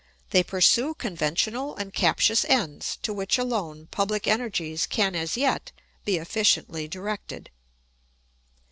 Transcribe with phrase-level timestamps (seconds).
[0.31, 5.71] They pursue conventional and captious ends to which alone public energies can as yet
[6.05, 7.51] be efficiently directed.